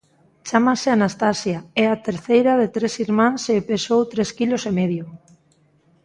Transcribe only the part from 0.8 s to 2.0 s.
Anastasia, é a